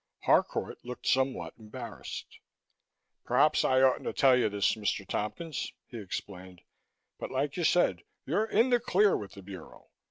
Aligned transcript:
Harcourt 0.23 0.79
looked 0.83 1.05
somewhat 1.05 1.53
embarrassed. 1.59 2.39
"Perhaps 3.23 3.63
I 3.63 3.83
oughtn't 3.83 4.05
to 4.05 4.13
tell 4.13 4.35
you 4.35 4.49
this, 4.49 4.73
Mr. 4.73 5.07
Tompkins," 5.07 5.73
he 5.89 5.99
explained, 5.99 6.63
"but 7.19 7.29
like 7.29 7.55
you 7.55 7.63
said, 7.63 8.01
you're 8.25 8.45
in 8.45 8.71
the 8.71 8.79
clear 8.79 9.15
with 9.15 9.33
the 9.33 9.43
Bureau. 9.43 9.91